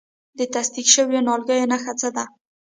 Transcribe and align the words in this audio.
د 0.37 0.39
تصدیق 0.53 0.87
شویو 0.93 1.25
نیالګیو 1.27 1.69
نښه 1.71 1.93
څه 1.99 2.09
ده؟ 2.15 2.23